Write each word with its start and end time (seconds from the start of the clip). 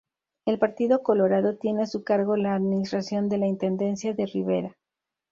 El 0.47 0.57
Partido 0.57 1.03
Colorado 1.03 1.57
tiene 1.57 1.83
a 1.83 1.85
su 1.85 2.03
cargo 2.03 2.35
la 2.35 2.55
administración 2.55 3.29
de 3.29 3.37
la 3.37 3.45
Intendencia 3.45 4.13
de 4.15 4.25
Rivera. 4.25 4.75